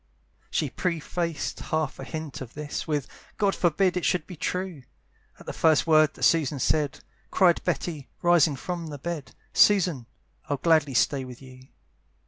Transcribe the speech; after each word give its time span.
She 0.49 0.71
prefaced 0.71 1.59
half 1.59 1.99
a 1.99 2.03
hint 2.03 2.41
of 2.41 2.55
this 2.55 2.87
With, 2.87 3.05
"God 3.37 3.53
forbid 3.53 3.95
it 3.95 4.03
should 4.03 4.25
be 4.25 4.35
true!" 4.35 4.81
At 5.39 5.45
the 5.45 5.53
first 5.53 5.85
word 5.85 6.15
that 6.15 6.23
Susan 6.23 6.57
said 6.57 7.01
Cried 7.29 7.63
Betty, 7.63 8.09
rising 8.23 8.55
from 8.55 8.87
the 8.87 8.97
bed, 8.97 9.35
"Susan, 9.53 10.07
I'd 10.49 10.63
gladly 10.63 10.95
stay 10.95 11.23
with 11.23 11.39
you. 11.39 11.67